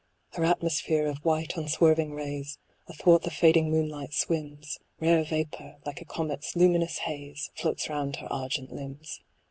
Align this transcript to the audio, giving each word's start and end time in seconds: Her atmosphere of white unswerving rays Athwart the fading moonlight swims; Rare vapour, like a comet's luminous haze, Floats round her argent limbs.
Her 0.31 0.43
atmosphere 0.45 1.05
of 1.05 1.19
white 1.23 1.55
unswerving 1.57 2.13
rays 2.15 2.57
Athwart 2.87 3.21
the 3.21 3.29
fading 3.29 3.69
moonlight 3.69 4.15
swims; 4.15 4.79
Rare 4.99 5.23
vapour, 5.23 5.75
like 5.85 6.01
a 6.01 6.05
comet's 6.05 6.55
luminous 6.55 6.97
haze, 7.05 7.51
Floats 7.53 7.87
round 7.87 8.15
her 8.15 8.33
argent 8.33 8.71
limbs. 8.71 9.21